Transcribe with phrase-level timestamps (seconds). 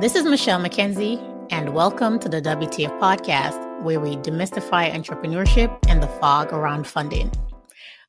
[0.00, 6.02] This is Michelle McKenzie, and welcome to the WTF podcast, where we demystify entrepreneurship and
[6.02, 7.30] the fog around funding.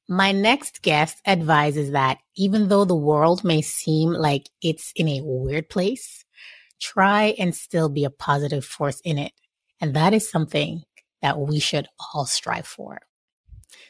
[0.07, 5.21] My next guest advises that even though the world may seem like it's in a
[5.23, 6.25] weird place,
[6.81, 9.33] try and still be a positive force in it.
[9.79, 10.83] And that is something
[11.21, 13.01] that we should all strive for.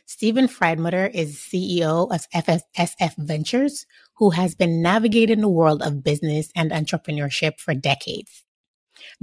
[0.06, 3.86] Steven Freidmutter is CEO of FSF Ventures,
[4.18, 8.44] who has been navigating the world of business and entrepreneurship for decades.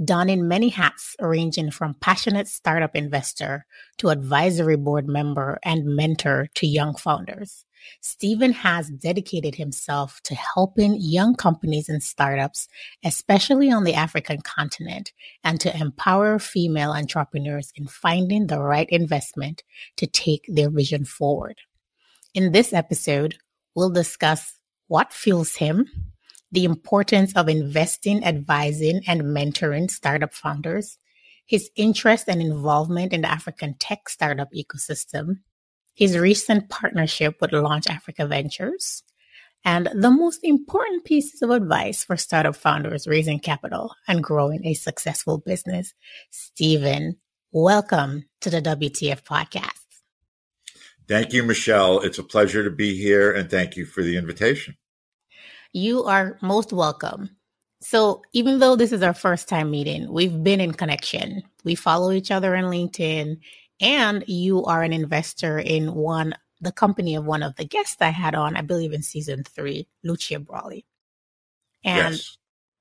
[0.03, 3.65] Donning many hats ranging from passionate startup investor
[3.97, 7.65] to advisory board member and mentor to young founders.
[8.01, 12.67] Steven has dedicated himself to helping young companies and startups,
[13.03, 15.11] especially on the African continent,
[15.43, 19.63] and to empower female entrepreneurs in finding the right investment
[19.97, 21.57] to take their vision forward.
[22.33, 23.37] In this episode,
[23.75, 25.87] we'll discuss what fuels him,
[26.51, 30.97] the importance of investing, advising, and mentoring startup founders,
[31.45, 35.39] his interest and involvement in the African tech startup ecosystem,
[35.93, 39.03] his recent partnership with Launch Africa Ventures,
[39.63, 44.73] and the most important pieces of advice for startup founders raising capital and growing a
[44.73, 45.93] successful business.
[46.31, 47.17] Steven,
[47.51, 49.77] welcome to the WTF podcast.
[51.07, 51.99] Thank you, Michelle.
[51.99, 54.77] It's a pleasure to be here and thank you for the invitation.
[55.73, 57.29] You are most welcome.
[57.81, 61.43] So, even though this is our first time meeting, we've been in connection.
[61.63, 63.39] We follow each other on LinkedIn
[63.81, 68.09] and you are an investor in one the company of one of the guests I
[68.09, 70.85] had on, I believe in season three, Lucia Brawley.
[71.83, 72.37] And yes.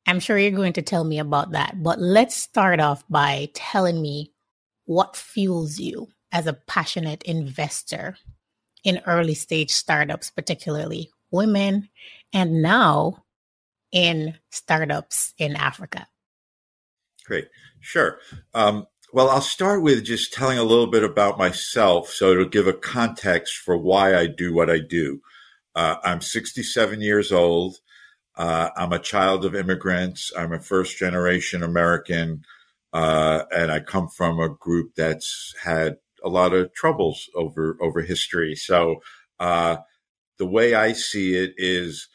[0.06, 1.82] I'm sure you're going to tell me about that.
[1.82, 4.32] But let's start off by telling me
[4.84, 8.16] what fuels you as a passionate investor
[8.84, 11.88] in early stage startups, particularly women,
[12.34, 13.24] and now
[13.92, 16.06] in startups in Africa.
[17.24, 17.48] Great.
[17.80, 18.18] Sure.
[18.52, 22.66] Um, well, I'll start with just telling a little bit about myself so it'll give
[22.68, 25.20] a context for why I do what I do.
[25.74, 27.78] Uh, I'm 67 years old.
[28.36, 30.32] Uh, I'm a child of immigrants.
[30.36, 32.44] I'm a first generation American.
[32.92, 38.02] Uh, and I come from a group that's had a lot of troubles over, over
[38.02, 38.54] history.
[38.54, 38.96] So,
[39.38, 39.78] uh,
[40.38, 42.08] the way I see it is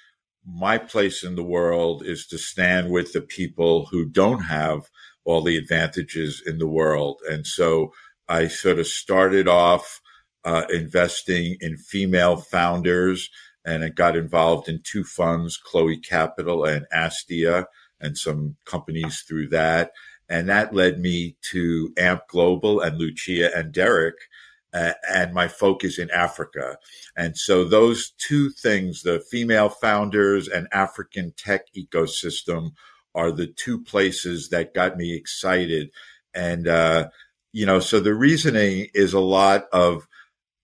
[0.45, 4.89] my place in the world is to stand with the people who don't have
[5.25, 7.21] all the advantages in the world.
[7.29, 7.91] And so
[8.29, 10.01] I sort of started off
[10.43, 13.29] uh, investing in female founders
[13.65, 17.65] and I got involved in two funds, Chloe Capital and Astia,
[17.99, 19.91] and some companies through that.
[20.29, 24.15] And that led me to AMP Global and Lucia and Derek,
[24.73, 26.77] uh, and my focus in Africa.
[27.15, 32.71] And so those two things, the female founders and African tech ecosystem,
[33.15, 35.89] are the two places that got me excited.
[36.33, 37.09] And, uh,
[37.53, 40.07] you know, so the reasoning is a lot of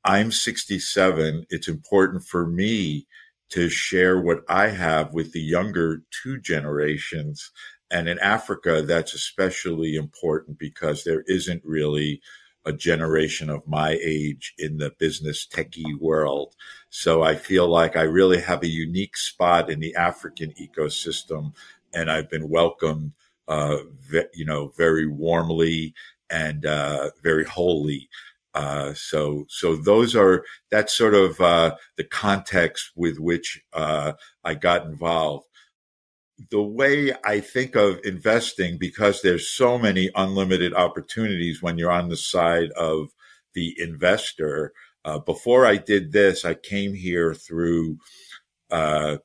[0.03, 1.45] I'm 67.
[1.50, 3.07] It's important for me
[3.51, 7.51] to share what I have with the younger two generations.
[7.91, 12.22] And in Africa, that's especially important because there isn't really
[12.66, 16.56] a generation of my age in the business techie world.
[16.90, 21.53] So I feel like I really have a unique spot in the African ecosystem
[21.94, 23.13] and I've been welcomed,
[23.47, 25.94] uh, ve- you know, very warmly
[26.29, 28.09] and uh, very wholly.
[28.53, 34.13] Uh, so, so those are that's sort of uh, the context with which uh,
[34.44, 35.47] I got involved.
[36.50, 42.09] The way I think of investing, because there's so many unlimited opportunities when you're on
[42.09, 43.09] the side of
[43.53, 44.73] the investor.
[45.06, 47.97] Uh, before I did this, I came here through
[48.72, 49.18] uh,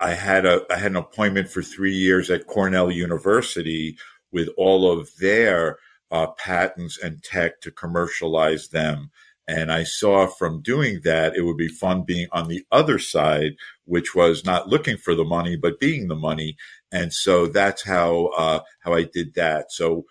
[0.00, 3.96] I had a I had an appointment for three years at Cornell University
[4.32, 5.78] with all of their
[6.10, 9.10] uh, patents and tech to commercialize them.
[9.46, 13.52] And I saw from doing that, it would be fun being on the other side,
[13.86, 16.56] which was not looking for the money, but being the money.
[16.92, 19.72] And so that's how, uh, how I did that.
[19.72, 20.04] So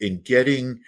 [0.00, 0.80] in getting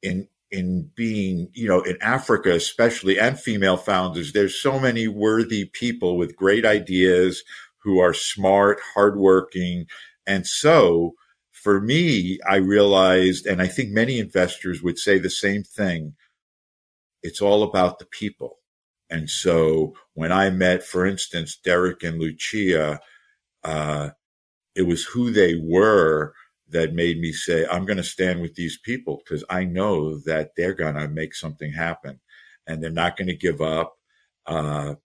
[0.00, 5.66] in, in being, you know, in Africa, especially and female founders, there's so many worthy
[5.66, 7.42] people with great ideas
[7.82, 9.86] who are smart, hardworking.
[10.26, 11.14] And so
[11.52, 16.14] for me, I realized, and I think many investors would say the same thing.
[17.22, 18.58] It's all about the people.
[19.10, 23.00] And so when I met, for instance, Derek and Lucia,
[23.64, 24.10] uh,
[24.74, 26.34] it was who they were
[26.76, 30.50] that made me say, I'm going to stand with these people because I know that
[30.56, 32.20] they're going to make something happen
[32.66, 33.94] and they're not going to give up.
[34.46, 34.96] Uh,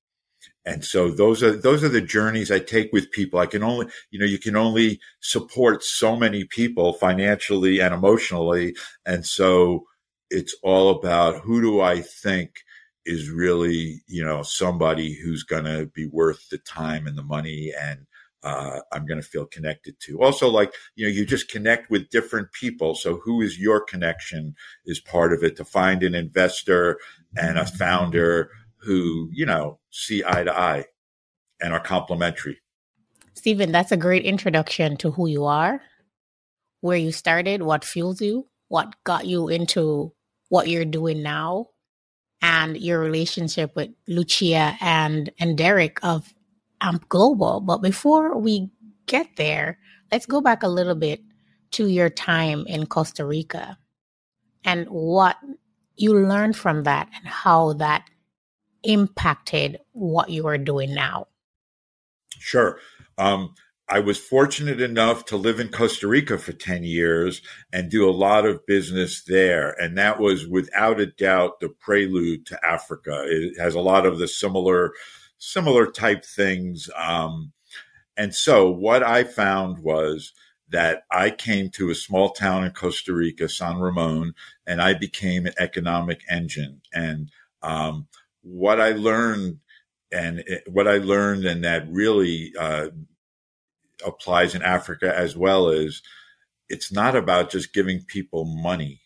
[0.65, 3.39] and so those are those are the journeys I take with people.
[3.39, 8.75] I can only, you know, you can only support so many people financially and emotionally,
[9.06, 9.85] and so
[10.29, 12.51] it's all about who do I think
[13.06, 17.71] is really, you know, somebody who's going to be worth the time and the money
[17.79, 18.06] and
[18.44, 20.22] uh, I'm going to feel connected to.
[20.22, 22.96] Also, like, you know, you just connect with different people.
[22.96, 24.56] So, who is your connection
[24.86, 27.00] is part of it to find an investor
[27.38, 30.86] and a founder who, you know, see eye to eye
[31.62, 32.60] and are complementary.
[33.36, 35.82] Steven, that's a great introduction to who you are,
[36.82, 40.14] where you started, what fuels you, what got you into
[40.50, 41.68] what you're doing now,
[42.42, 46.34] and your relationship with Lucia and, and Derek of
[46.81, 47.62] AMP Global.
[47.62, 48.69] But before we
[49.06, 49.80] get there,
[50.12, 51.22] let's go back a little bit
[51.72, 53.78] to your time in Costa Rica
[54.63, 55.38] and what
[55.95, 58.10] you learned from that and how that
[58.83, 61.28] impacted what you are doing now?
[62.39, 62.80] Sure.
[63.18, 63.54] Um,
[63.88, 67.42] I was fortunate enough to live in Costa Rica for 10 years
[67.74, 69.72] and do a lot of business there.
[69.81, 73.25] And that was without a doubt the prelude to Africa.
[73.28, 74.94] It has a lot of the similar,
[75.42, 76.88] similar type things.
[76.96, 77.52] Um,
[78.16, 80.34] and so what I found was
[80.70, 84.36] that I came to a small town in Costa Rica, San Ramon,
[84.68, 86.82] and I became an economic engine.
[86.94, 87.32] And
[87.64, 88.08] um,
[88.44, 89.60] what I learned
[90.12, 92.90] and it, what I learned and that really uh,
[94.06, 96.04] applies in Africa as well is
[96.70, 99.02] it's not about just giving people money.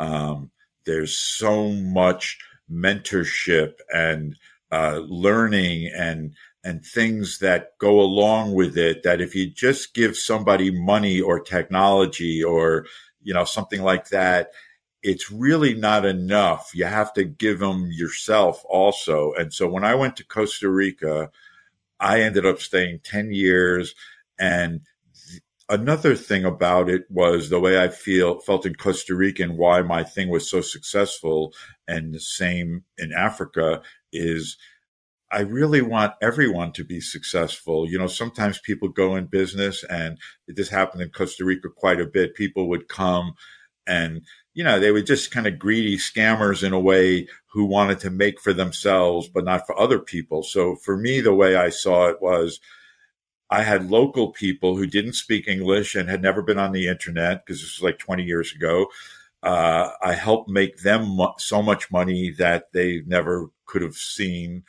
[0.00, 0.50] Um,
[0.86, 2.38] there's so much
[2.70, 4.36] mentorship and
[4.72, 6.34] uh, learning and
[6.64, 11.40] and things that go along with it that if you just give somebody money or
[11.40, 12.86] technology or
[13.22, 14.50] you know something like that
[15.02, 16.72] it's really not enough.
[16.74, 19.32] You have to give them yourself also.
[19.34, 21.30] And so when I went to Costa Rica,
[22.00, 23.94] I ended up staying 10 years.
[24.38, 24.80] And
[25.68, 29.82] another thing about it was the way I feel felt in Costa Rica and why
[29.82, 31.54] my thing was so successful
[31.86, 33.82] and the same in Africa
[34.12, 34.56] is
[35.30, 37.88] I really want everyone to be successful.
[37.88, 42.06] You know, sometimes people go in business and this happened in Costa Rica quite a
[42.06, 42.34] bit.
[42.34, 43.34] People would come
[43.86, 44.22] and
[44.54, 48.10] you know, they were just kind of greedy scammers in a way who wanted to
[48.10, 50.42] make for themselves, but not for other people.
[50.42, 52.58] So for me, the way I saw it was
[53.50, 57.46] I had local people who didn't speak English and had never been on the internet
[57.46, 58.86] because this was like 20 years ago.
[59.42, 64.64] Uh, I helped make them so much money that they never could have seen.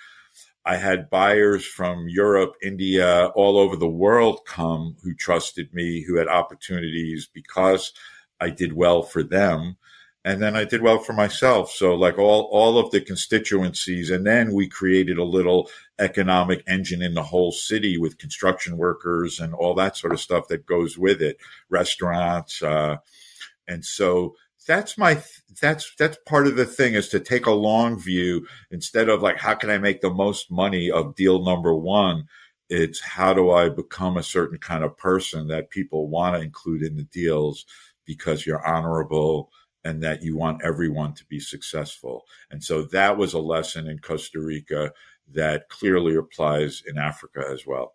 [0.65, 6.17] I had buyers from Europe, India, all over the world come who trusted me, who
[6.17, 7.91] had opportunities because
[8.39, 9.77] I did well for them.
[10.25, 11.71] And then I did well for myself.
[11.71, 14.11] So like all, all of the constituencies.
[14.11, 19.39] And then we created a little economic engine in the whole city with construction workers
[19.39, 21.37] and all that sort of stuff that goes with it,
[21.69, 22.61] restaurants.
[22.61, 22.97] Uh,
[23.67, 24.35] and so
[24.69, 25.19] that's my
[25.59, 29.37] that's that's part of the thing is to take a long view instead of like
[29.37, 32.23] how can i make the most money of deal number one
[32.69, 36.83] it's how do i become a certain kind of person that people want to include
[36.83, 37.65] in the deals
[38.05, 39.49] because you're honorable
[39.83, 42.25] and that you want everyone to be successful.
[42.51, 44.91] And so that was a lesson in Costa Rica
[45.31, 47.93] that clearly applies in Africa as well.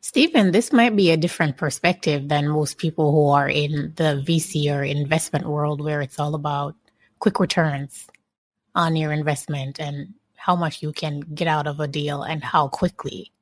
[0.00, 4.72] Steven, this might be a different perspective than most people who are in the VC
[4.72, 6.76] or investment world where it's all about
[7.18, 8.06] quick returns
[8.74, 12.68] on your investment and how much you can get out of a deal and how
[12.68, 13.32] quickly.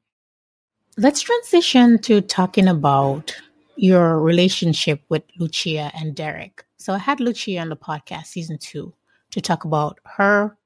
[0.97, 3.35] Let's transition to talking about
[3.77, 6.65] your relationship with Lucia and Derek.
[6.79, 8.95] So I had Lucia on the podcast, season two,
[9.33, 10.57] to talk about her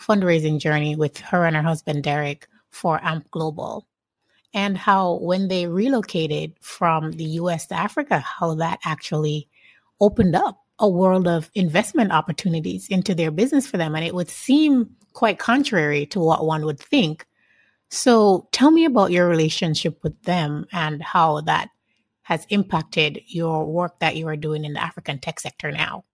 [0.00, 3.86] fundraising journey with her and her husband Derek for AMP Global
[4.54, 9.48] and how when they relocated from the US to Africa, how that actually
[10.00, 13.94] opened up a world of investment opportunities into their business for them.
[13.94, 17.26] And it would seem quite contrary to what one would think.
[17.90, 21.70] So tell me about your relationship with them and how that
[22.28, 26.04] has impacted your work that you are doing in the African tech sector now?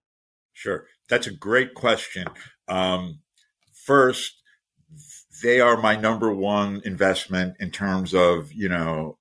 [0.53, 0.85] Sure.
[1.09, 2.25] That's a great question.
[2.69, 3.19] Um,
[3.73, 4.41] first,
[5.41, 9.17] they are my number one investment in terms of, you know,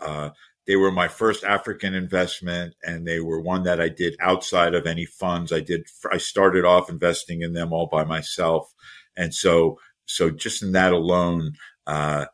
[0.00, 0.30] uh,
[0.66, 4.86] they were my first African investment and they were one that I did outside of
[4.86, 5.52] any funds.
[5.52, 8.72] I did, I started off investing in them all by myself.
[9.16, 11.52] And so, so just in that alone,
[11.86, 12.26] uh,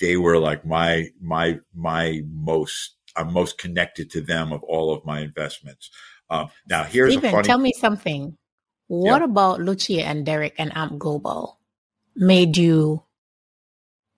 [0.00, 5.04] they were like my, my, my most I'm most connected to them of all of
[5.04, 5.90] my investments.
[6.30, 7.46] Um, now, here's Steven, a funny.
[7.46, 8.36] Tell me something.
[8.86, 9.24] What yeah.
[9.24, 11.57] about Lucia and Derek and Amp Global
[12.18, 13.02] made you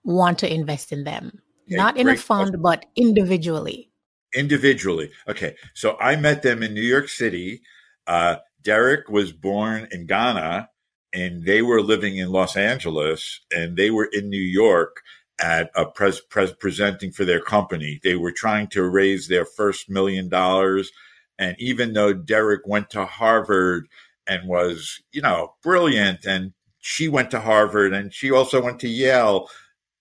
[0.03, 1.41] want to invest in them?
[1.69, 2.63] Okay, Not in a fund, question.
[2.63, 3.91] but individually.
[4.35, 5.11] Individually.
[5.29, 5.55] Okay.
[5.75, 7.63] So I met them in New York City.
[8.07, 10.69] Uh, Derek was born in Ghana
[11.13, 15.03] and they were living in Los Angeles and they were in New York
[15.41, 18.01] at a pres, pres presenting for their company.
[18.03, 20.91] They were trying to raise their first million dollars.
[21.39, 23.89] And even though Derek went to Harvard
[24.27, 28.89] and was, you know, brilliant and she went to Harvard and she also went to
[28.89, 29.49] Yale,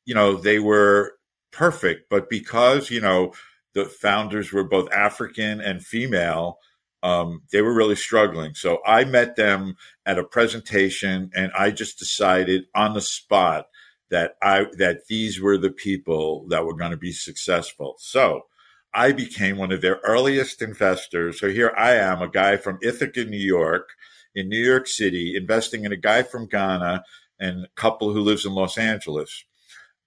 [0.06, 1.16] you know, they were
[1.52, 2.10] perfect.
[2.10, 3.34] But because, you know,
[3.74, 6.58] the founders were both African and female,
[7.04, 8.56] um, they were really struggling.
[8.56, 13.68] So I met them at a presentation and I just decided on the spot
[14.10, 17.96] that I that these were the people that were going to be successful.
[18.00, 18.46] So
[18.94, 21.40] I became one of their earliest investors.
[21.40, 23.90] So here I am, a guy from Ithaca, New York,
[24.36, 27.04] in New York City, investing in a guy from Ghana
[27.40, 29.46] and a couple who lives in Los Angeles.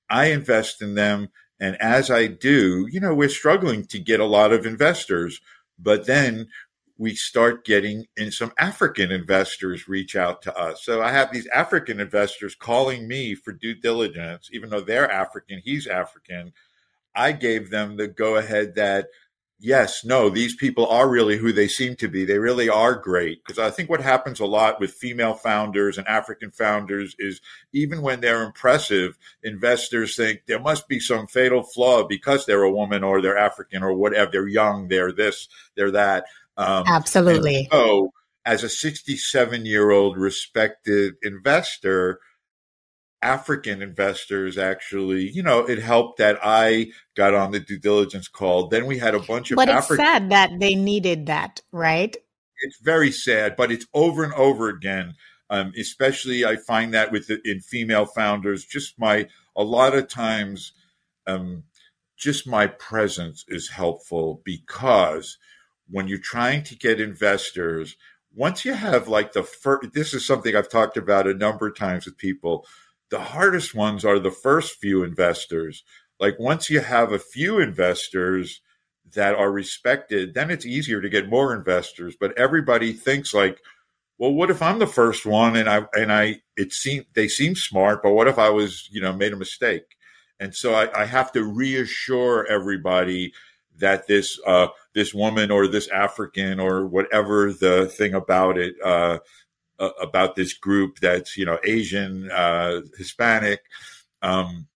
[0.08, 1.30] I invest in them.
[1.58, 5.40] And as I do, you know, we're struggling to get a lot of investors.
[5.78, 6.48] But then
[6.98, 10.84] we start getting in some African investors reach out to us.
[10.84, 15.60] So I have these African investors calling me for due diligence, even though they're African,
[15.64, 16.52] he's African.
[17.14, 19.08] I gave them the go ahead that
[19.62, 22.24] yes, no, these people are really who they seem to be.
[22.24, 23.42] They really are great.
[23.44, 27.40] Because I think what happens a lot with female founders and African founders is
[27.72, 32.70] even when they're impressive, investors think there must be some fatal flaw because they're a
[32.70, 34.30] woman or they're African or whatever.
[34.32, 36.24] They're young, they're this, they're that.
[36.56, 37.68] Um, Absolutely.
[37.70, 38.12] So,
[38.44, 42.18] as a 67 year old respected investor,
[43.22, 48.68] African investors actually, you know, it helped that I got on the due diligence call.
[48.68, 52.16] Then we had a bunch of But it's sad that they needed that, right?
[52.62, 55.14] It's very sad, but it's over and over again.
[55.50, 60.08] Um, especially I find that with the, in female founders, just my a lot of
[60.08, 60.72] times,
[61.26, 61.64] um,
[62.16, 65.38] just my presence is helpful because
[65.90, 67.96] when you're trying to get investors,
[68.34, 71.76] once you have like the first, this is something I've talked about a number of
[71.76, 72.66] times with people.
[73.12, 75.84] The hardest ones are the first few investors.
[76.18, 78.62] Like once you have a few investors
[79.14, 82.16] that are respected, then it's easier to get more investors.
[82.18, 83.60] But everybody thinks like,
[84.16, 87.54] well, what if I'm the first one and I and I it seem they seem
[87.54, 89.84] smart, but what if I was you know made a mistake?
[90.40, 93.34] And so I, I have to reassure everybody
[93.76, 99.18] that this uh, this woman or this African or whatever the thing about it uh,
[99.78, 103.60] uh, about this group that's you know Asian, uh, Hispanic,
[104.22, 104.66] um,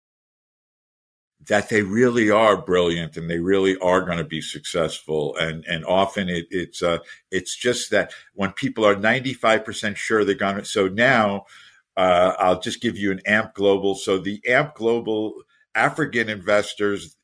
[1.47, 5.37] that they really are brilliant and they really are going to be successful.
[5.37, 6.99] And and often it, it's uh,
[7.31, 10.65] it's just that when people are ninety five percent sure they're going to.
[10.65, 11.47] So now
[11.97, 13.95] uh, I'll just give you an AMP Global.
[13.95, 15.35] So the AMP Global
[15.75, 17.17] African investors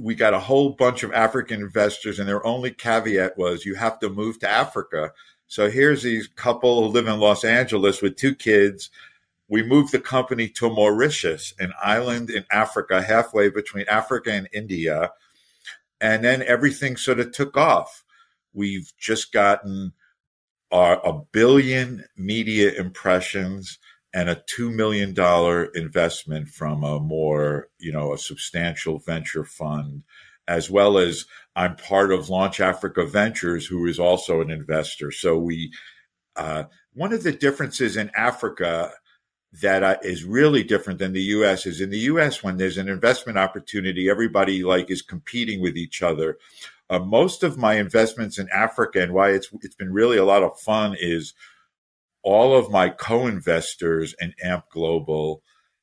[0.00, 3.98] we got a whole bunch of African investors, and their only caveat was you have
[4.00, 5.12] to move to Africa.
[5.48, 8.90] So here's these couple who live in Los Angeles with two kids.
[9.48, 15.10] We moved the company to Mauritius, an island in Africa, halfway between Africa and India.
[16.02, 18.04] And then everything sort of took off.
[18.52, 19.94] We've just gotten
[20.70, 23.78] our, a billion media impressions
[24.12, 25.14] and a $2 million
[25.74, 30.02] investment from a more, you know, a substantial venture fund,
[30.48, 35.12] as well as I'm part of Launch Africa Ventures, who is also an investor.
[35.12, 35.72] So we,
[36.34, 36.64] uh,
[36.94, 38.92] one of the differences in Africa
[39.60, 41.66] that uh, is really different than the U.S.
[41.66, 42.42] is in the U.S.
[42.42, 46.38] when there's an investment opportunity, everybody like is competing with each other.
[46.90, 50.42] Uh, most of my investments in Africa and why it's it's been really a lot
[50.42, 51.34] of fun is
[52.22, 55.42] all of my co-investors in AMP Global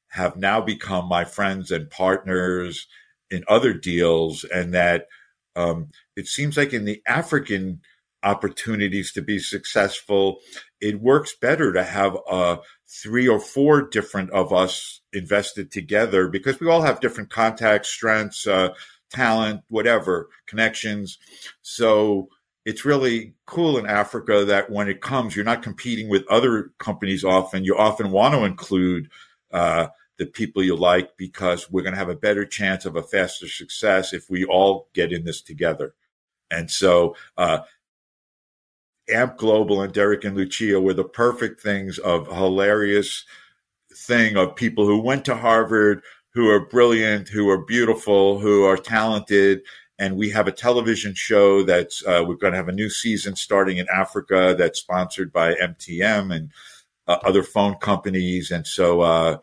[0.09, 2.87] have now become my friends and partners
[3.31, 5.07] in other deals, and that
[5.55, 7.81] um, it seems like in the African
[8.23, 10.39] opportunities to be successful,
[10.81, 16.59] it works better to have uh, three or four different of us invested together because
[16.59, 18.69] we all have different contacts, strengths, uh,
[19.11, 21.17] talent, whatever, connections.
[21.61, 22.29] So
[22.65, 27.23] it's really cool in Africa that when it comes, you're not competing with other companies
[27.23, 27.63] often.
[27.63, 29.09] You often want to include
[29.51, 33.03] uh, the people you like because we're going to have a better chance of a
[33.03, 35.93] faster success if we all get in this together.
[36.51, 37.59] And so, uh,
[39.09, 43.25] AMP Global and Derek and Lucia were the perfect things of hilarious
[43.95, 46.01] thing of people who went to Harvard,
[46.33, 49.61] who are brilliant, who are beautiful, who are talented,
[49.97, 53.35] and we have a television show that's uh, we're going to have a new season
[53.35, 56.51] starting in Africa that's sponsored by MTN and
[57.07, 59.37] uh, other phone companies, and so uh,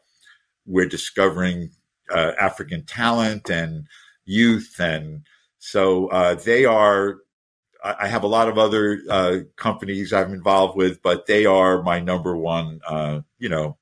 [0.66, 1.71] we're discovering
[2.11, 3.87] uh, African talent and
[4.25, 4.76] youth.
[4.78, 5.26] And
[5.59, 7.19] so uh, they are,
[7.85, 11.99] I have a lot of other uh, companies I'm involved with, but they are my
[12.00, 13.76] number one, uh, you know,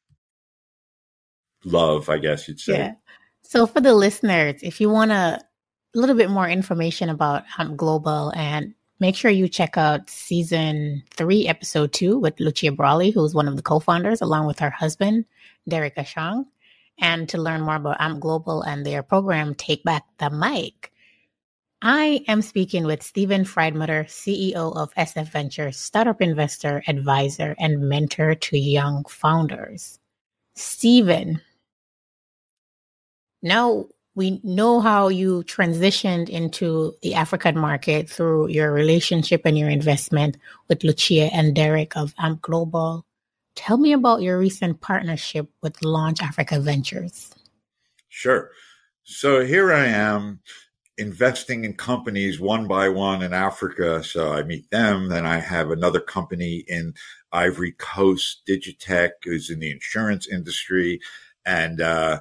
[1.65, 2.79] love, I guess you'd say.
[2.79, 2.93] Yeah.
[3.43, 5.41] So for the listeners, if you want a
[5.95, 11.49] little bit more information about Amp Global and make sure you check out season three,
[11.49, 15.25] episode two with Lucia Brawley, who's one of the co-founders, along with her husband,
[15.69, 16.47] Derek Ashong.
[17.01, 20.93] And to learn more about Amp Global and their program, Take Back the Mic.
[21.83, 28.35] I am speaking with Steven Freidmutter, CEO of SF Ventures, startup investor, advisor, and mentor
[28.35, 29.99] to young founders.
[30.55, 31.41] Steven,
[33.43, 39.71] now we know how you transitioned into the African market through your relationship and your
[39.71, 40.37] investment
[40.69, 43.07] with Lucia and Derek of AMP Global.
[43.55, 47.31] Tell me about your recent partnership with Launch Africa Ventures.
[48.09, 48.51] Sure.
[49.05, 50.41] So here I am
[50.99, 54.05] investing in companies one by one in Africa.
[54.05, 55.09] So I meet them.
[55.09, 56.95] Then I have another company in
[57.33, 61.01] Ivory Coast, Digitech, who's in the insurance industry.
[61.47, 62.21] And uh,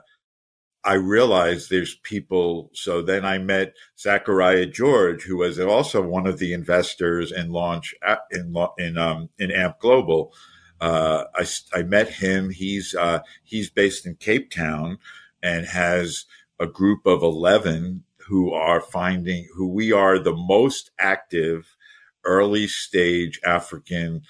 [0.84, 2.72] I realized there's people.
[2.74, 7.94] So then I met Zachariah George, who was also one of the investors in launch
[8.32, 10.34] in in um, in Amp Global.
[10.82, 12.50] Uh, I, I met him.
[12.50, 14.98] He's uh, he's based in Cape Town
[15.44, 16.26] and has
[16.60, 21.76] a group of eleven who are finding who we are the most active
[22.24, 24.22] early stage African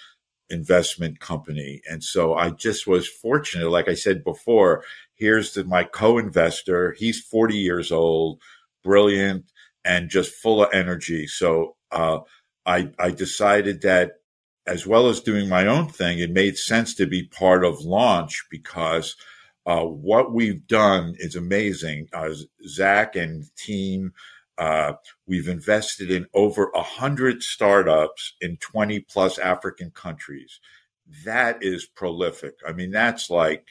[0.49, 1.81] investment company.
[1.89, 4.83] And so I just was fortunate, like I said before,
[5.15, 6.93] here's the, my co-investor.
[6.97, 8.41] He's 40 years old,
[8.83, 9.45] brilliant,
[9.85, 11.27] and just full of energy.
[11.27, 12.19] So uh,
[12.65, 14.13] I, I decided that
[14.67, 18.45] as well as doing my own thing, it made sense to be part of launch
[18.49, 19.15] because
[19.65, 22.07] uh, what we've done is amazing.
[22.13, 22.29] Uh,
[22.67, 24.13] Zach and team,
[24.57, 24.93] uh,
[25.27, 30.59] we've invested in over a hundred startups in 20 plus African countries.
[31.25, 32.55] That is prolific.
[32.67, 33.65] I mean, that's like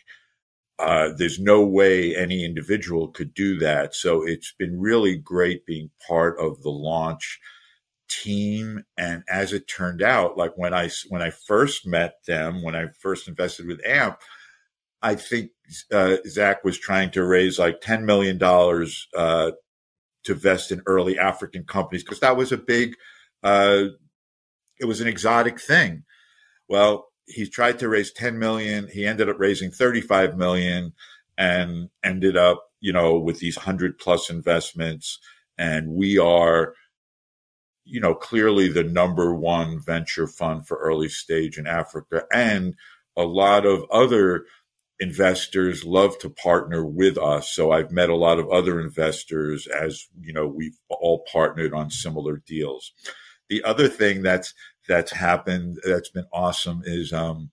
[0.78, 3.94] uh, there's no way any individual could do that.
[3.94, 7.40] So it's been really great being part of the launch
[8.08, 8.84] team.
[8.96, 12.86] And as it turned out, like when I when I first met them, when I
[12.98, 14.18] first invested with AMP,
[15.02, 15.50] I think
[15.92, 19.52] uh, Zach was trying to raise like ten million dollars uh,
[20.24, 22.94] to invest in early African companies because that was a big,
[23.42, 23.84] uh,
[24.80, 26.04] it was an exotic thing.
[26.68, 28.88] Well, he tried to raise 10 million.
[28.88, 30.92] He ended up raising 35 million
[31.36, 35.18] and ended up, you know, with these 100 plus investments.
[35.56, 36.74] And we are,
[37.88, 42.24] you know, clearly the number one venture fund for early stage in Africa.
[42.32, 42.74] And
[43.16, 44.44] a lot of other
[45.00, 47.50] investors love to partner with us.
[47.50, 51.90] So I've met a lot of other investors as, you know, we've all partnered on
[51.90, 52.92] similar deals.
[53.48, 54.52] The other thing that's
[54.88, 57.50] that's happened that's been awesome is um,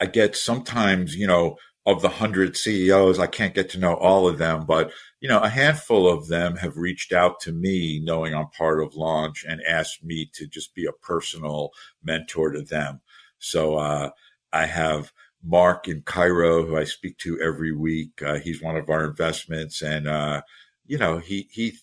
[0.00, 1.56] I get sometimes, you know,
[1.86, 5.40] of the hundred CEOs, I can't get to know all of them, but you know,
[5.40, 9.62] a handful of them have reached out to me, knowing I'm part of Launch, and
[9.66, 11.70] asked me to just be a personal
[12.02, 13.00] mentor to them.
[13.38, 14.10] So uh,
[14.52, 18.22] I have Mark in Cairo, who I speak to every week.
[18.22, 20.42] Uh, he's one of our investments, and uh,
[20.86, 21.76] you know, he he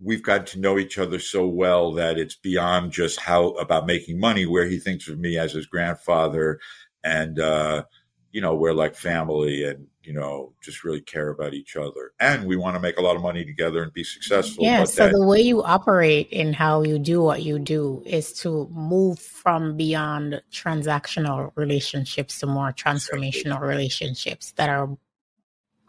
[0.00, 4.18] we've gotten to know each other so well that it's beyond just how about making
[4.20, 6.60] money where he thinks of me as his grandfather
[7.02, 7.82] and uh,
[8.30, 12.46] you know we're like family and you know just really care about each other and
[12.46, 15.12] we want to make a lot of money together and be successful yeah so that,
[15.12, 19.76] the way you operate in how you do what you do is to move from
[19.76, 24.88] beyond transactional relationships to more transformational relationships that are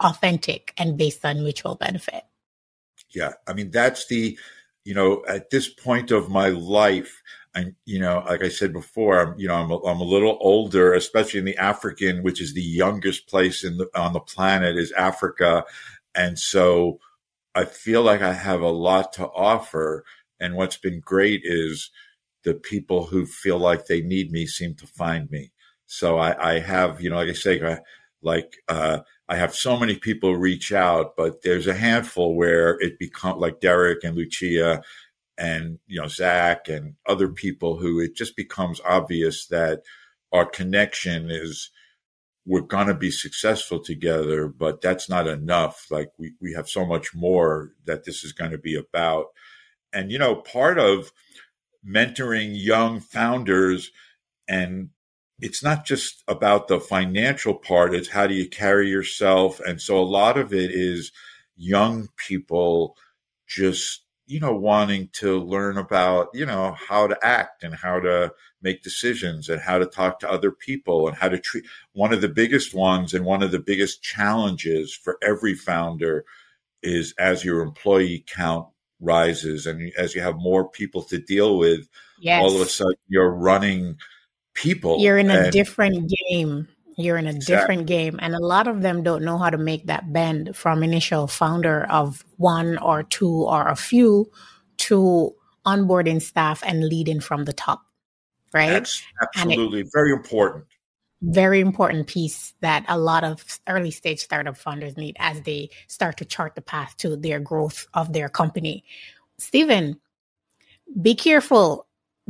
[0.00, 2.24] authentic and based on mutual benefit
[3.10, 3.32] yeah.
[3.46, 4.38] I mean, that's the,
[4.84, 7.22] you know, at this point of my life,
[7.54, 10.38] and you know, like I said before, I'm, you know, I'm a, I'm a little
[10.40, 14.76] older, especially in the African, which is the youngest place in the, on the planet
[14.76, 15.64] is Africa.
[16.14, 17.00] And so
[17.54, 20.04] I feel like I have a lot to offer.
[20.38, 21.90] And what's been great is
[22.44, 25.52] the people who feel like they need me seem to find me.
[25.86, 27.80] So I, I have, you know, like I say, I,
[28.22, 32.98] like, uh, I have so many people reach out, but there's a handful where it
[32.98, 34.82] become like Derek and Lucia
[35.40, 39.82] and you know Zach and other people who it just becomes obvious that
[40.32, 41.70] our connection is
[42.46, 45.86] we're going to be successful together, but that's not enough.
[45.90, 49.26] Like we, we have so much more that this is going to be about.
[49.92, 51.12] And, you know, part of
[51.86, 53.90] mentoring young founders
[54.48, 54.90] and
[55.40, 59.60] it's not just about the financial part, it's how do you carry yourself.
[59.60, 61.12] And so a lot of it is
[61.56, 62.96] young people
[63.46, 68.32] just, you know, wanting to learn about, you know, how to act and how to
[68.62, 71.64] make decisions and how to talk to other people and how to treat
[71.94, 76.24] one of the biggest ones and one of the biggest challenges for every founder
[76.80, 78.68] is as your employee count
[79.00, 81.88] rises and as you have more people to deal with,
[82.20, 82.40] yes.
[82.40, 83.96] all of a sudden you're running
[84.54, 85.00] people.
[85.00, 86.68] You're in a different game.
[86.96, 87.56] You're in a exactly.
[87.56, 88.18] different game.
[88.20, 91.86] And a lot of them don't know how to make that bend from initial founder
[91.90, 94.30] of one or two or a few
[94.78, 95.34] to
[95.66, 97.82] onboarding staff and leading from the top.
[98.52, 98.70] Right?
[98.70, 100.66] That's absolutely it, very important.
[101.22, 106.16] Very important piece that a lot of early stage startup founders need as they start
[106.18, 108.84] to chart the path to their growth of their company.
[109.38, 110.00] Steven,
[111.00, 111.86] be careful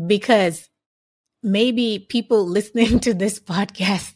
[0.07, 0.70] because
[1.43, 4.15] maybe people listening to this podcast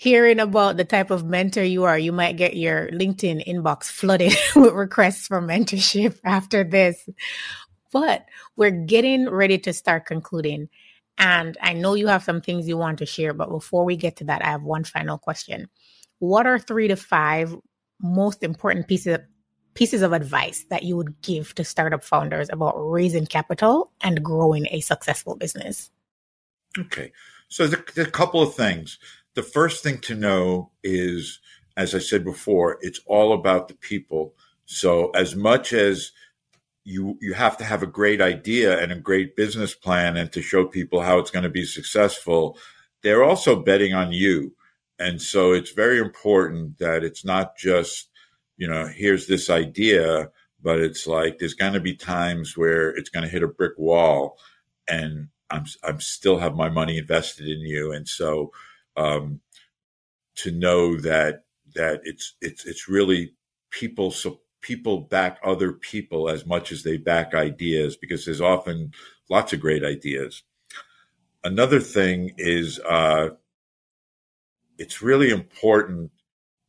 [0.00, 4.34] hearing about the type of mentor you are, you might get your LinkedIn inbox flooded
[4.56, 7.06] with requests for mentorship after this.
[7.92, 8.24] But
[8.56, 10.70] we're getting ready to start concluding.
[11.18, 14.16] And I know you have some things you want to share, but before we get
[14.16, 15.68] to that, I have one final question.
[16.18, 17.54] What are three to five
[18.00, 19.20] most important pieces of,
[19.74, 24.66] pieces of advice that you would give to startup founders about raising capital and growing
[24.70, 25.90] a successful business?
[26.78, 27.12] Okay.
[27.48, 28.98] So there's a couple of things.
[29.34, 31.40] The first thing to know is,
[31.76, 34.34] as I said before, it's all about the people.
[34.66, 36.12] So as much as
[36.84, 40.40] you you have to have a great idea and a great business plan and to
[40.40, 42.56] show people how it's going to be successful,
[43.02, 44.54] they're also betting on you.
[44.98, 48.10] And so it's very important that it's not just,
[48.56, 50.30] you know, here's this idea,
[50.62, 53.78] but it's like there's going to be times where it's going to hit a brick
[53.78, 54.38] wall
[54.88, 58.52] and I'm I'm still have my money invested in you, and so
[58.96, 59.40] um,
[60.36, 63.34] to know that that it's it's it's really
[63.70, 68.92] people so people back other people as much as they back ideas because there's often
[69.28, 70.42] lots of great ideas.
[71.42, 73.30] Another thing is uh,
[74.78, 76.10] it's really important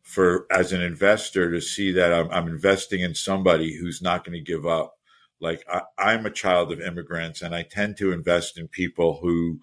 [0.02, 4.38] for as an investor to see that I'm, I'm investing in somebody who's not going
[4.38, 4.98] to give up
[5.41, 5.65] like
[5.97, 9.60] I, am a child of immigrants and I tend to invest in people who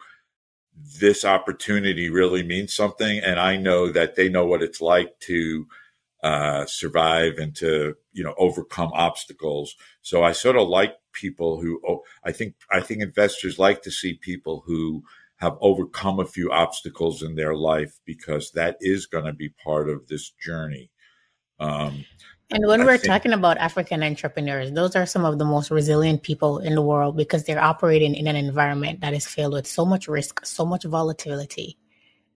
[1.01, 3.19] this opportunity really means something.
[3.21, 5.67] And I know that they know what it's like to
[6.23, 9.75] uh, survive and to, you know, overcome obstacles.
[10.03, 13.91] So I sort of like people who, oh, I think, I think investors like to
[13.91, 15.05] see people who
[15.37, 19.89] have overcome a few obstacles in their life because that is going to be part
[19.89, 20.91] of this journey.
[21.61, 22.05] Um,
[22.51, 25.71] and when I we're think, talking about African entrepreneurs, those are some of the most
[25.71, 29.67] resilient people in the world because they're operating in an environment that is filled with
[29.67, 31.77] so much risk, so much volatility,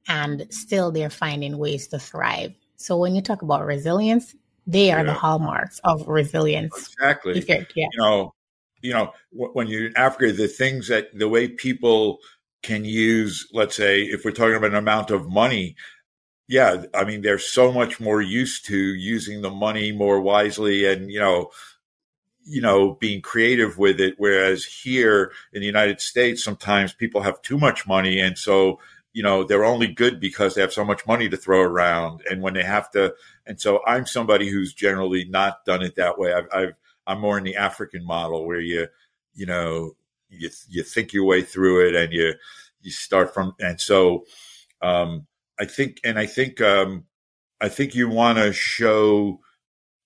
[0.08, 2.52] and still they're finding ways to thrive.
[2.76, 4.34] So when you talk about resilience,
[4.66, 5.04] they are yeah.
[5.04, 6.92] the hallmarks of resilience.
[6.92, 7.42] Exactly.
[7.46, 7.64] Yeah.
[7.74, 8.34] You know,
[8.82, 12.18] you know, when you're in Africa, the things that the way people
[12.62, 15.76] can use, let's say, if we're talking about an amount of money,
[16.48, 21.10] yeah, I mean, they're so much more used to using the money more wisely and,
[21.10, 21.50] you know,
[22.44, 24.14] you know, being creative with it.
[24.18, 28.18] Whereas here in the United States, sometimes people have too much money.
[28.20, 28.80] And so,
[29.12, 32.22] you know, they're only good because they have so much money to throw around.
[32.28, 33.14] And when they have to,
[33.46, 36.32] and so I'm somebody who's generally not done it that way.
[36.32, 36.74] I've, I've
[37.06, 38.88] I'm more in the African model where you,
[39.34, 39.92] you know,
[40.28, 42.34] you, you think your way through it and you,
[42.80, 44.24] you start from, and so,
[44.80, 45.26] um,
[45.62, 47.04] I think, and I think, um,
[47.60, 49.38] I think you want to show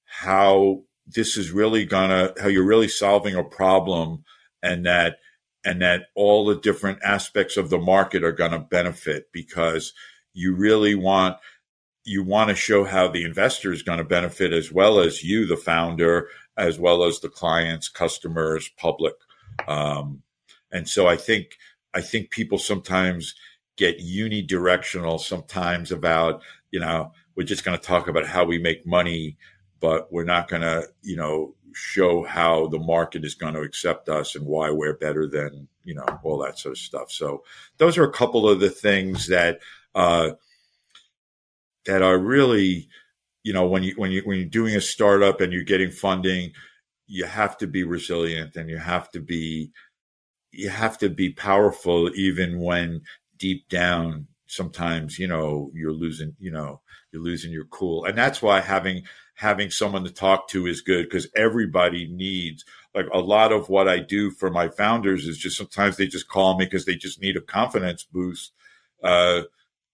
[0.05, 4.23] how this is really gonna, how you're really solving a problem,
[4.63, 5.17] and that,
[5.65, 9.95] and that all the different aspects of the market are to benefit because
[10.35, 11.39] you really want
[12.05, 15.47] you want to show how the investor is going to benefit as well as you,
[15.47, 19.15] the founder, as well as the clients, customers, public.
[19.67, 20.23] Um,
[20.71, 21.57] and so I think
[21.95, 23.35] I think people sometimes
[23.77, 28.87] get unidirectional sometimes about, you know, we're just going to talk about how we make
[28.87, 29.37] money,
[29.81, 34.09] but we're not going to, you know, show how the market is going to accept
[34.09, 37.11] us and why we're better than, you know, all that sort of stuff.
[37.11, 37.45] So
[37.77, 39.61] those are a couple of the things that,
[39.95, 40.31] uh,
[41.85, 42.89] that are really,
[43.43, 46.53] you know, when you, when you, when you're doing a startup and you're getting funding,
[47.07, 49.71] you have to be resilient and you have to be,
[50.53, 53.03] you have to be powerful even when
[53.39, 56.81] deep down sometimes you know you're losing you know
[57.13, 59.03] you're losing your cool and that's why having
[59.35, 63.89] having someone to talk to is good because everybody needs like a lot of what
[63.89, 67.21] i do for my founders is just sometimes they just call me because they just
[67.21, 68.53] need a confidence boost
[69.03, 69.43] Uh,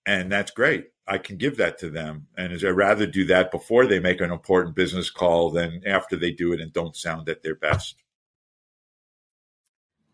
[0.07, 0.87] and that's great.
[1.07, 2.27] I can give that to them.
[2.37, 6.33] And I'd rather do that before they make an important business call than after they
[6.33, 7.97] do it and don't sound at their best.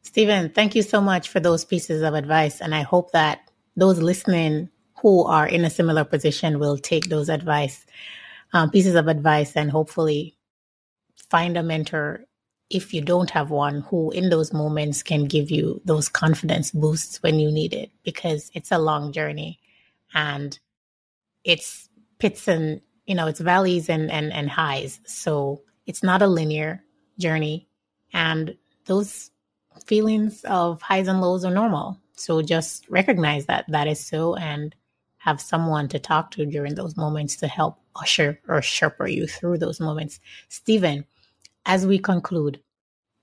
[0.08, 2.62] Steven, thank you so much for those pieces of advice.
[2.62, 4.70] And I hope that those listening
[5.02, 7.84] who are in a similar position will take those advice,
[8.54, 10.34] um, pieces of advice, and hopefully
[11.28, 12.24] find a mentor
[12.70, 17.22] if you don't have one who in those moments can give you those confidence boosts
[17.22, 19.60] when you need it because it's a long journey
[20.14, 20.58] and
[21.44, 26.26] it's pits and you know it's valleys and and, and highs so it's not a
[26.26, 26.82] linear
[27.18, 27.68] journey
[28.14, 29.30] and those
[29.86, 34.74] feelings of highs and lows are normal so just recognize that that is so and
[35.18, 39.58] have someone to talk to during those moments to help usher or sherper you through
[39.58, 40.20] those moments.
[40.48, 41.04] Steven,
[41.66, 42.60] as we conclude,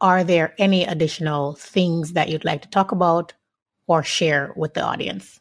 [0.01, 3.33] are there any additional things that you'd like to talk about
[3.87, 5.39] or share with the audience?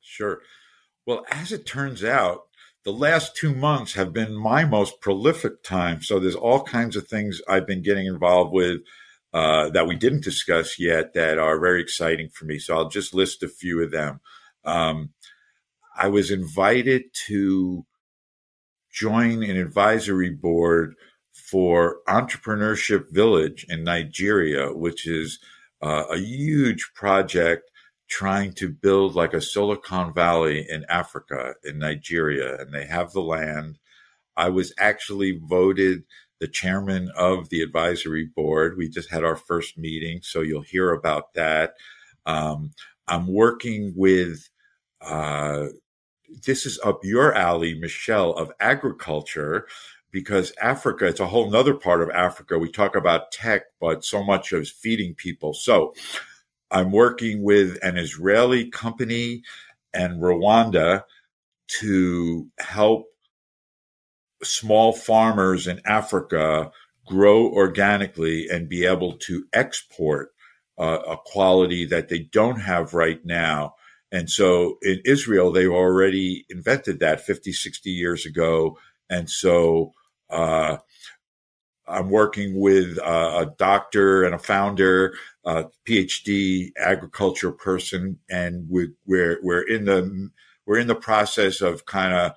[0.00, 0.40] Sure.
[1.06, 2.42] Well, as it turns out,
[2.84, 6.02] the last two months have been my most prolific time.
[6.02, 8.80] So there's all kinds of things I've been getting involved with
[9.34, 12.56] uh, that we didn't discuss yet that are very exciting for me.
[12.56, 14.20] So I'll just list a few of them.
[14.64, 15.10] Um,
[15.96, 17.84] I was invited to
[18.92, 20.94] join an advisory board
[21.32, 25.40] for Entrepreneurship Village in Nigeria, which is
[25.82, 27.68] uh, a huge project
[28.08, 33.20] trying to build like a Silicon Valley in Africa, in Nigeria, and they have the
[33.20, 33.80] land.
[34.36, 36.04] I was actually voted
[36.44, 38.76] the chairman of the advisory board.
[38.76, 41.72] We just had our first meeting, so you'll hear about that.
[42.26, 42.72] Um,
[43.08, 44.50] I'm working with
[45.00, 45.68] uh,
[46.44, 49.66] this is up your alley, Michelle, of agriculture,
[50.10, 52.58] because Africa, it's a whole nother part of Africa.
[52.58, 55.54] We talk about tech, but so much of feeding people.
[55.54, 55.94] So
[56.70, 59.40] I'm working with an Israeli company
[59.94, 61.04] and Rwanda
[61.80, 63.06] to help
[64.44, 66.70] small farmers in Africa
[67.06, 70.30] grow organically and be able to export
[70.78, 73.74] uh, a quality that they don't have right now
[74.14, 78.78] and so in Israel, they've already invented that 50, 60 years ago.
[79.10, 79.92] And so
[80.30, 80.76] uh,
[81.88, 89.40] I'm working with a doctor and a founder, a PhD agriculture person, and we, we're
[89.42, 90.30] we're in the
[90.64, 92.32] we're in the process of kind of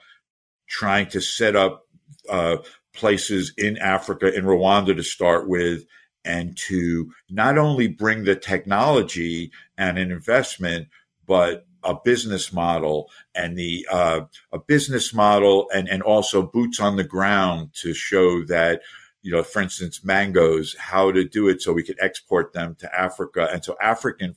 [0.67, 1.86] trying to set up
[2.29, 2.57] uh,
[2.93, 5.85] places in Africa, in Rwanda to start with,
[6.25, 10.87] and to not only bring the technology and an investment,
[11.25, 16.97] but a business model and the uh, a business model and and also boots on
[16.97, 18.81] the ground to show that
[19.21, 22.99] you know for instance mangoes how to do it so we could export them to
[22.99, 24.35] Africa and so African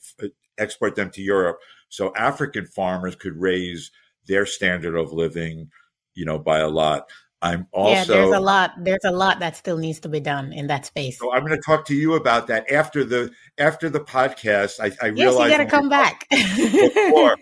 [0.59, 3.91] export them to Europe so African farmers could raise
[4.27, 5.71] their standard of living
[6.15, 7.09] you know by a lot
[7.43, 8.05] I'm also yeah.
[8.05, 8.73] There's a lot.
[8.79, 11.19] There's a lot that still needs to be done in that space.
[11.19, 14.79] So I'm going to talk to you about that after the after the podcast.
[14.79, 16.27] I, I yes, realize you got to come back.
[16.31, 17.37] before,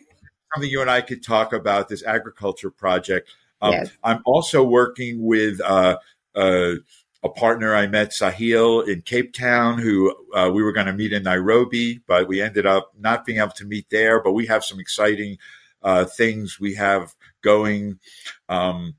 [0.55, 3.31] something you and I could talk about this agriculture project.
[3.61, 3.91] Um, yes.
[4.05, 5.97] I'm also working with uh,
[6.37, 6.75] uh,
[7.25, 11.13] a partner I met, Sahil, in Cape Town, who uh, we were going to meet
[11.13, 14.23] in Nairobi, but we ended up not being able to meet there.
[14.23, 15.39] But we have some exciting
[15.83, 17.99] uh, things we have going.
[18.49, 18.95] Um,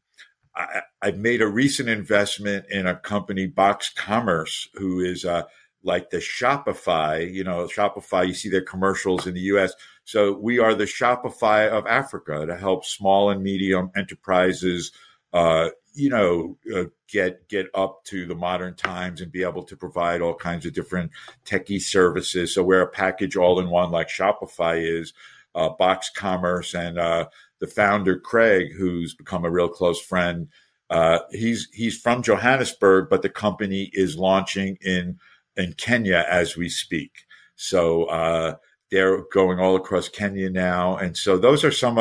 [0.60, 5.44] I, have made a recent investment in a company, Box Commerce, who is uh,
[5.84, 7.32] like the Shopify.
[7.32, 8.28] You know, Shopify.
[8.28, 9.74] You see their commercials in the U.S.
[10.04, 14.92] So we are the Shopify of Africa to help small and medium enterprises.
[15.32, 19.78] Uh, you know, uh, get get up to the modern times and be able to
[19.78, 21.12] provide all kinds of different
[21.46, 22.54] techie services.
[22.54, 25.14] So we're a package all in one, like Shopify is.
[25.56, 27.28] Uh, Box Commerce and uh,
[27.60, 30.48] the founder Craig, who's become a real close friend.
[30.90, 35.20] Uh, he's he's from Johannesburg, but the company is launching in
[35.56, 37.26] in Kenya as we speak.
[37.56, 38.56] So uh,
[38.92, 42.00] they're going all across Kenya now, and so those are some.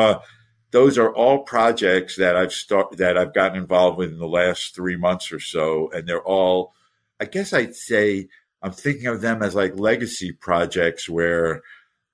[0.70, 4.74] Those are all projects that I've start that I've gotten involved with in the last
[4.74, 6.74] three months or so, and they're all.
[7.20, 8.28] I guess I'd say
[8.62, 11.62] I'm thinking of them as like legacy projects where,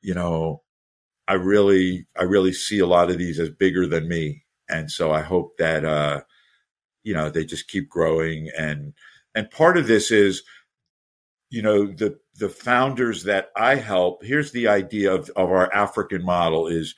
[0.03, 0.62] you know,
[1.27, 4.45] I really, I really see a lot of these as bigger than me.
[4.69, 6.23] And so I hope that, uh,
[7.03, 8.51] you know, they just keep growing.
[8.57, 8.95] And,
[9.35, 10.43] and part of this is,
[11.51, 16.25] you know, the, the founders that I help, here's the idea of, of our African
[16.25, 16.95] model is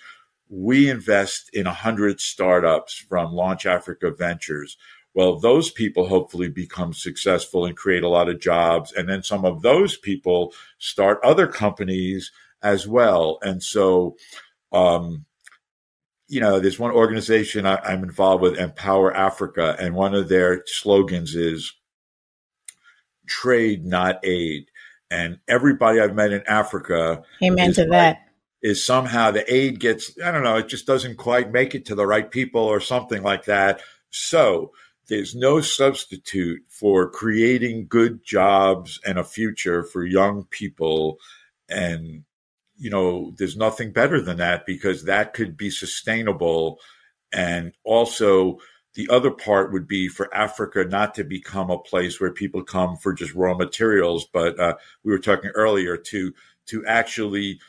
[0.48, 4.76] we invest in a hundred startups from Launch Africa Ventures.
[5.14, 8.92] Well, those people hopefully become successful and create a lot of jobs.
[8.92, 12.30] And then some of those people start other companies
[12.62, 13.38] as well.
[13.42, 14.16] And so
[14.72, 15.24] um,
[16.28, 20.62] you know, there's one organization I, am involved with, Empower Africa, and one of their
[20.66, 21.72] slogans is
[23.28, 24.66] trade, not aid.
[25.10, 28.28] And everybody I've met in Africa, amen to like, that,
[28.60, 31.94] is somehow the aid gets, I don't know, it just doesn't quite make it to
[31.94, 33.80] the right people or something like that.
[34.10, 34.72] So
[35.08, 41.18] there's no substitute for creating good jobs and a future for young people.
[41.68, 42.24] And,
[42.78, 46.78] you know, there's nothing better than that because that could be sustainable.
[47.32, 48.58] And also,
[48.94, 52.96] the other part would be for Africa not to become a place where people come
[52.96, 56.32] for just raw materials, but uh, we were talking earlier to
[56.66, 57.60] to actually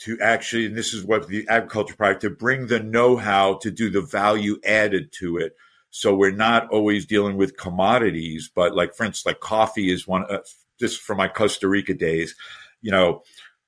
[0.00, 3.90] to actually, and this is what the agriculture project to bring the know-how to do
[3.90, 5.54] the value added to it.
[5.90, 10.24] So we're not always dealing with commodities, but like for instance, like coffee is one.
[10.30, 10.38] Uh,
[10.78, 12.34] just from my Costa Rica days,
[12.80, 13.22] you know,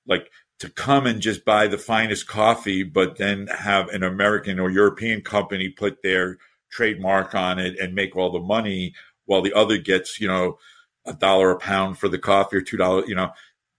[0.06, 0.30] like
[0.62, 5.20] to come and just buy the finest coffee, but then have an American or European
[5.20, 6.38] company put their
[6.70, 8.94] trademark on it and make all the money
[9.24, 10.56] while the other gets, you know,
[11.04, 13.32] a dollar a pound for the coffee or two dollars, you know,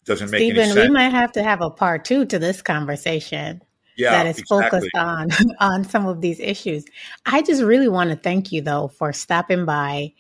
[0.04, 0.89] doesn't make Steven, any sense.
[0.89, 3.62] we might have to have a part two to this conversation.
[3.96, 4.89] Yeah, that is exactly.
[4.89, 5.30] focused on
[5.62, 6.84] on some of these issues.
[7.26, 10.12] I just really want to thank you though for stopping by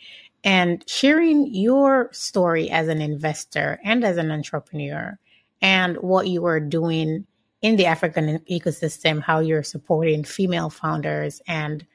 [0.45, 5.19] and sharing your story as an investor and as an entrepreneur
[5.63, 7.25] and what you are doing
[7.61, 11.85] in the African ecosystem, how you're supporting female founders and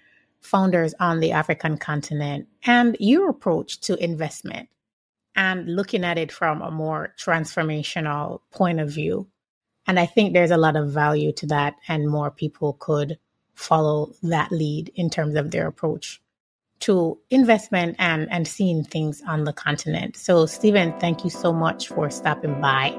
[0.40, 4.70] founders on the African continent, and your approach to investment
[5.36, 9.28] and looking at it from a more transformational point of view.
[9.86, 13.18] And I think there's a lot of value to that, and more people could
[13.54, 16.22] follow that lead in terms of their approach
[16.80, 20.16] to investment and, and seeing things on the continent.
[20.16, 22.90] So, Steven, thank you so much for stopping by.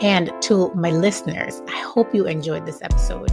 [0.00, 3.30] And to my listeners, I hope you enjoyed this episode.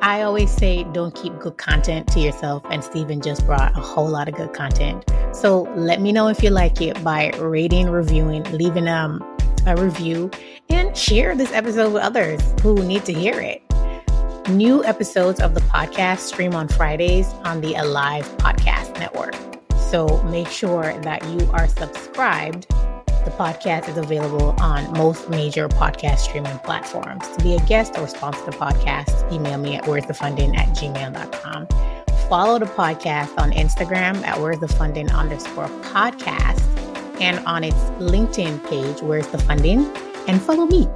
[0.00, 4.08] I always say don't keep good content to yourself, and Steven just brought a whole
[4.08, 5.04] lot of good content.
[5.32, 9.24] So let me know if you like it by rating, reviewing, leaving um,
[9.66, 10.30] a review,
[10.68, 13.62] and share this episode with others who need to hear it.
[14.48, 19.34] New episodes of the podcast stream on Fridays on the Alive Podcast Network.
[19.90, 22.66] So make sure that you are subscribed
[23.28, 27.28] the podcast is available on most major podcast streaming platforms.
[27.36, 31.66] To be a guest or sponsor the podcast, email me at where'sthefunding at gmail.com.
[32.28, 36.62] Follow the podcast on Instagram at where's funding underscore podcast
[37.20, 39.84] and on its LinkedIn page, Where's the Funding?
[40.26, 40.88] And follow me,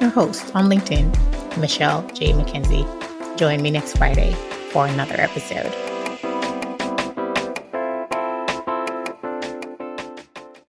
[0.00, 2.32] your host on LinkedIn, Michelle J.
[2.32, 2.86] McKenzie.
[3.36, 4.32] Join me next Friday
[4.70, 5.83] for another episode.